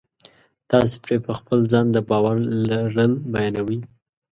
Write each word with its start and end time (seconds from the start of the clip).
تاسې 0.69 0.95
پرې 1.03 1.17
په 1.25 1.31
خپل 1.39 1.59
ځان 1.71 1.85
د 1.91 1.97
باور 2.09 2.35
لرل 2.69 3.13
بیانوئ 3.33 3.79